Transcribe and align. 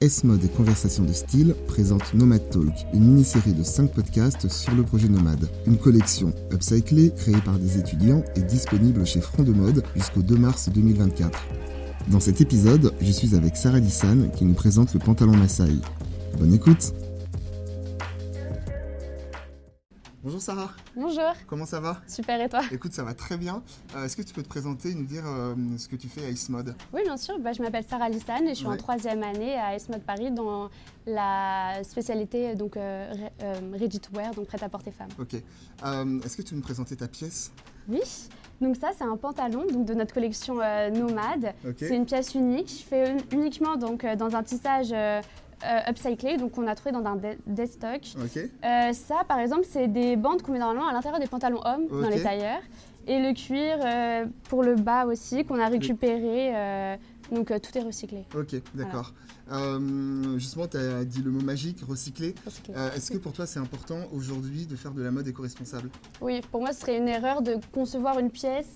S-Mode 0.00 0.44
et 0.44 0.48
Conversation 0.48 1.02
de 1.02 1.12
style 1.12 1.56
présente 1.66 2.14
Nomad 2.14 2.48
Talk, 2.50 2.72
une 2.94 3.04
mini-série 3.04 3.52
de 3.52 3.64
5 3.64 3.90
podcasts 3.90 4.48
sur 4.48 4.72
le 4.76 4.84
projet 4.84 5.08
Nomade. 5.08 5.48
Une 5.66 5.76
collection 5.76 6.32
upcyclée, 6.52 7.10
créée 7.16 7.40
par 7.44 7.58
des 7.58 7.78
étudiants 7.78 8.22
et 8.36 8.42
disponible 8.42 9.04
chez 9.04 9.20
Front 9.20 9.42
de 9.42 9.52
Mode 9.52 9.82
jusqu'au 9.96 10.22
2 10.22 10.36
mars 10.36 10.68
2024. 10.68 11.36
Dans 12.12 12.20
cet 12.20 12.40
épisode, 12.40 12.94
je 13.00 13.10
suis 13.10 13.34
avec 13.34 13.56
Sarah 13.56 13.80
Lissan 13.80 14.30
qui 14.36 14.44
nous 14.44 14.54
présente 14.54 14.94
le 14.94 15.00
pantalon 15.00 15.36
Masai. 15.36 15.74
Bonne 16.38 16.54
écoute 16.54 16.92
Bonjour 20.28 20.42
Sarah. 20.42 20.68
Bonjour. 20.94 21.32
Comment 21.46 21.64
ça 21.64 21.80
va? 21.80 22.02
Super 22.06 22.38
et 22.42 22.50
toi? 22.50 22.60
Écoute, 22.70 22.92
ça 22.92 23.02
va 23.02 23.14
très 23.14 23.38
bien. 23.38 23.62
Euh, 23.96 24.04
Est-ce 24.04 24.14
que 24.14 24.20
tu 24.20 24.34
peux 24.34 24.42
te 24.42 24.48
présenter 24.48 24.90
et 24.90 24.94
nous 24.94 25.06
dire 25.06 25.22
euh, 25.26 25.54
ce 25.78 25.88
que 25.88 25.96
tu 25.96 26.06
fais 26.06 26.22
à 26.22 26.28
Ismode 26.28 26.74
Oui, 26.92 27.00
bien 27.02 27.16
sûr. 27.16 27.38
Bah, 27.38 27.54
je 27.54 27.62
m'appelle 27.62 27.84
Sarah 27.88 28.10
Lissane 28.10 28.44
et 28.46 28.50
je 28.50 28.56
suis 28.56 28.66
Ouais. 28.66 28.74
en 28.74 28.76
troisième 28.76 29.22
année 29.22 29.54
à 29.54 29.74
ESMOD 29.74 30.02
Paris 30.02 30.30
dans 30.30 30.68
la 31.06 31.82
spécialité 31.82 32.54
donc 32.56 32.76
euh, 32.76 33.10
euh, 33.42 33.54
ready 33.80 34.00
to 34.00 34.10
wear, 34.14 34.34
donc 34.34 34.48
prêt 34.48 34.62
à 34.62 34.68
porter 34.68 34.90
femme. 34.90 35.08
Ok. 35.18 35.32
Est-ce 35.32 36.36
que 36.36 36.42
tu 36.42 36.50
peux 36.50 36.56
nous 36.56 36.62
présenter 36.62 36.94
ta 36.94 37.08
pièce? 37.08 37.50
Oui. 37.88 38.02
Donc 38.60 38.76
ça, 38.76 38.90
c'est 38.98 39.04
un 39.04 39.16
pantalon 39.16 39.64
donc 39.72 39.86
de 39.86 39.94
notre 39.94 40.12
collection 40.12 40.56
Nomade. 40.92 41.54
C'est 41.78 41.96
une 41.96 42.04
pièce 42.04 42.34
unique. 42.34 42.68
Je 42.68 42.84
fais 42.86 43.12
un- 43.12 43.16
uniquement 43.32 43.76
donc 43.76 44.04
dans 44.04 44.36
un 44.36 44.42
tissage 44.42 44.92
euh, 45.64 45.90
upcyclé, 45.90 46.36
donc 46.36 46.56
on 46.58 46.66
a 46.66 46.74
trouvé 46.74 46.92
dans 46.92 47.04
un 47.04 47.16
de- 47.16 47.36
dead 47.46 47.66
stock. 47.68 48.00
Euh, 48.64 48.92
ça, 48.92 49.22
par 49.26 49.38
exemple, 49.40 49.64
c'est 49.68 49.88
des 49.88 50.16
bandes 50.16 50.42
qu'on 50.42 50.52
met 50.52 50.58
normalement 50.58 50.88
à 50.88 50.92
l'intérieur 50.92 51.20
des 51.20 51.26
pantalons 51.26 51.60
hommes 51.64 51.86
dans 51.88 52.08
les 52.08 52.22
tailleurs. 52.22 52.60
Et 53.06 53.18
le 53.20 53.32
cuir 53.32 53.78
euh, 53.82 54.26
pour 54.50 54.62
le 54.62 54.74
bas 54.74 55.06
aussi, 55.06 55.44
qu'on 55.44 55.58
a 55.58 55.68
récupéré. 55.68 56.50
euh, 56.54 56.96
donc 57.32 57.46
tout 57.60 57.76
est 57.78 57.82
recyclé. 57.82 58.24
Ok, 58.34 58.54
d'accord. 58.74 59.12
Justement, 60.36 60.66
tu 60.66 60.76
as 60.76 61.04
dit 61.04 61.22
le 61.22 61.30
mot 61.30 61.40
magique, 61.40 61.78
recycler. 61.88 62.34
recyclé. 62.44 62.74
Est-ce 62.94 63.10
que 63.12 63.18
pour 63.18 63.32
toi, 63.32 63.46
c'est 63.46 63.58
important 63.58 63.98
aujourd'hui 64.14 64.66
de 64.66 64.76
faire 64.76 64.92
de 64.92 65.02
la 65.02 65.10
mode 65.10 65.26
éco-responsable? 65.28 65.90
Oui, 66.20 66.40
pour 66.50 66.60
moi, 66.60 66.72
ce 66.72 66.80
serait 66.80 66.96
une 66.98 67.08
erreur 67.08 67.42
de 67.42 67.56
concevoir 67.72 68.18
une 68.18 68.30
pièce 68.30 68.68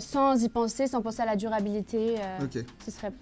sans 0.00 0.42
y 0.42 0.48
penser, 0.48 0.86
sans 0.86 1.02
penser 1.02 1.22
à 1.22 1.26
la 1.26 1.36
durabilité. 1.36 2.14
Ok. 2.42 2.64
Ce 2.84 2.90
serait 2.90 3.12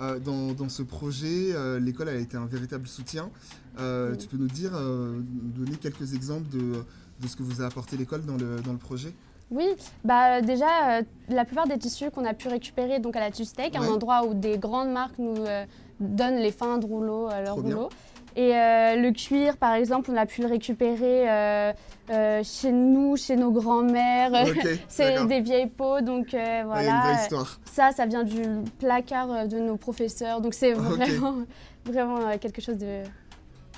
Euh, 0.00 0.18
dans, 0.18 0.52
dans 0.52 0.68
ce 0.68 0.82
projet, 0.82 1.52
euh, 1.52 1.78
l'école 1.78 2.08
a 2.08 2.14
été 2.14 2.36
un 2.36 2.46
véritable 2.46 2.86
soutien. 2.86 3.30
Euh. 3.78 4.16
Tu 4.16 4.26
peux 4.28 4.36
nous 4.36 4.48
dire, 4.48 4.72
donner 4.72 5.76
quelques 5.76 6.14
exemples 6.14 6.48
de, 6.50 6.84
de 7.20 7.28
ce 7.28 7.36
que 7.36 7.42
vous 7.42 7.62
a 7.62 7.66
apporté 7.66 7.96
l'école 7.96 8.24
dans 8.24 8.36
le, 8.36 8.60
dans 8.60 8.72
le 8.72 8.78
projet? 8.78 9.12
Oui, 9.50 9.66
bah 10.02 10.40
déjà, 10.40 11.00
euh, 11.00 11.02
la 11.28 11.44
plupart 11.44 11.66
des 11.68 11.76
tissus 11.76 12.10
qu'on 12.10 12.24
a 12.24 12.32
pu 12.32 12.48
récupérer 12.48 13.00
donc 13.00 13.16
à 13.16 13.20
la 13.20 13.30
Tustec, 13.30 13.74
Ouais. 13.74 13.78
un 13.78 13.88
endroit 13.88 14.24
où 14.26 14.32
des 14.32 14.56
grandes 14.56 14.90
marques 14.90 15.18
nous 15.18 15.36
euh, 15.44 15.66
donnent 16.00 16.38
les 16.38 16.52
fins 16.52 16.78
de 16.78 16.86
rouleau, 16.86 17.28
euh, 17.28 17.44
leurs 17.44 17.56
rouleaux. 17.56 17.90
Et 18.34 18.54
euh, 18.54 18.96
le 18.96 19.12
cuir, 19.12 19.56
par 19.56 19.74
exemple, 19.74 20.10
on 20.10 20.16
a 20.16 20.24
pu 20.24 20.40
le 20.40 20.46
récupérer 20.48 21.30
euh, 21.30 21.72
euh, 22.10 22.42
chez 22.42 22.72
nous, 22.72 23.16
chez 23.16 23.36
nos 23.36 23.50
grands-mères. 23.50 24.46
C'est 24.88 25.26
des 25.26 25.40
vieilles 25.40 25.68
peaux, 25.68 26.00
donc 26.00 26.34
Ah, 26.34 26.64
voilà. 26.64 27.00
vraie 27.02 27.22
histoire. 27.22 27.60
Ça, 27.64 27.90
ça 27.92 28.06
vient 28.06 28.24
du 28.24 28.42
placard 28.78 29.48
de 29.48 29.58
nos 29.58 29.76
professeurs, 29.76 30.40
donc 30.40 30.54
c'est 30.54 30.72
vraiment, 30.72 31.44
vraiment 31.84 32.38
quelque 32.38 32.60
chose 32.60 32.78
de 32.78 33.02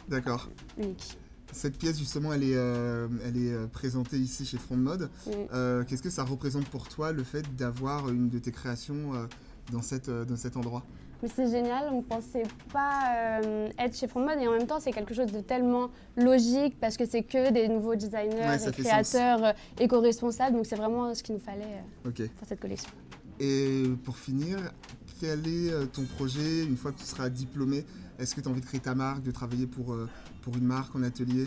D'accord. 0.09 0.49
unique. 0.79 1.17
Cette 1.53 1.79
pièce, 1.79 1.99
justement, 1.99 2.33
elle 2.33 2.43
est, 2.43 2.57
elle 3.27 3.37
est 3.37 3.69
présentée 3.73 4.17
ici 4.17 4.45
chez 4.45 4.59
Front 4.59 4.77
de 4.77 4.83
Mode. 4.83 5.11
Mm. 5.27 5.85
Qu'est-ce 5.87 6.03
que 6.03 6.11
ça 6.11 6.25
représente 6.25 6.67
pour 6.67 6.89
toi, 6.89 7.13
le 7.13 7.23
fait 7.23 7.45
d'avoir 7.57 8.09
une 8.09 8.29
de 8.29 8.39
tes 8.39 8.51
créations 8.51 9.13
dans, 9.73 9.83
cette, 9.83 10.11
dans 10.11 10.37
cet 10.37 10.57
endroit? 10.57 10.85
Mais 11.25 11.31
c'est 11.35 11.51
génial, 11.51 11.89
on 11.91 11.97
ne 11.97 12.03
pensait 12.03 12.43
pas 12.71 13.41
euh, 13.43 13.71
être 13.79 13.97
chez 13.97 14.07
Front 14.07 14.21
de 14.21 14.27
Mode 14.27 14.41
et 14.43 14.47
en 14.47 14.53
même 14.53 14.67
temps 14.67 14.79
c'est 14.79 14.93
quelque 14.93 15.15
chose 15.15 15.33
de 15.33 15.41
tellement 15.41 15.89
logique 16.19 16.79
parce 16.79 16.99
que 16.99 17.07
c'est 17.07 17.23
que 17.23 17.51
des 17.51 17.67
nouveaux 17.67 17.95
designers 17.95 18.47
Ouais, 18.47 18.69
et 18.69 18.73
créateurs 18.73 19.43
euh, 19.43 19.53
éco-responsables, 19.81 20.55
donc 20.55 20.67
c'est 20.67 20.77
vraiment 20.77 21.15
ce 21.15 21.23
qu'il 21.23 21.37
nous 21.37 21.41
fallait 21.41 21.81
euh, 22.05 22.27
pour 22.37 22.47
cette 22.47 22.61
collection. 22.61 22.91
Et 23.41 23.85
pour 24.05 24.19
finir, 24.19 24.59
quel 25.19 25.49
est 25.49 25.93
ton 25.95 26.05
projet 26.05 26.63
une 26.63 26.77
fois 26.77 26.93
que 26.93 26.99
tu 26.99 27.07
seras 27.07 27.31
diplômé? 27.31 27.87
Est-ce 28.19 28.35
que 28.35 28.43
tu 28.43 28.49
as 28.49 28.51
envie 28.51 28.61
de 28.61 28.67
créer 28.67 28.81
ta 28.81 28.95
marque, 28.95 29.23
de 29.23 29.31
travailler 29.31 29.67
pour, 29.67 29.97
pour 30.43 30.57
une 30.59 30.67
marque 30.67 30.95
en 30.95 31.03
atelier? 31.03 31.47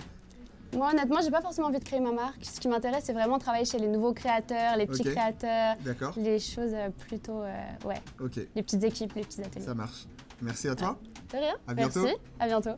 Moi 0.73 0.89
honnêtement 0.91 1.21
j'ai 1.23 1.31
pas 1.31 1.41
forcément 1.41 1.67
envie 1.67 1.79
de 1.79 1.83
créer 1.83 1.99
ma 1.99 2.11
marque, 2.11 2.43
ce 2.43 2.59
qui 2.59 2.67
m'intéresse 2.67 3.03
c'est 3.05 3.13
vraiment 3.13 3.39
travailler 3.39 3.65
chez 3.65 3.79
les 3.79 3.87
nouveaux 3.87 4.13
créateurs, 4.13 4.75
les 4.77 4.85
petits 4.85 5.07
Ok. 5.07 5.13
créateurs, 5.15 5.75
D'accord 5.83 6.13
les 6.17 6.39
choses 6.39 6.73
euh, 6.73 6.89
plutôt, 6.89 7.41
euh, 7.41 7.55
ouais, 7.85 8.01
Ok, 8.19 8.35
les 8.55 8.63
petites 8.63 8.83
équipes, 8.83 9.13
les 9.15 9.21
petits 9.23 9.41
ateliers. 9.41 9.65
ça 9.65 9.73
marche. 9.73 10.05
Merci 10.41 10.67
à 10.67 10.75
toi. 10.75 10.99
De 11.33 11.37
rien, 11.37 11.55
À 11.67 11.73
bientôt. 11.73 12.01
merci, 12.03 12.17
à 12.39 12.45
bientôt. 12.47 12.77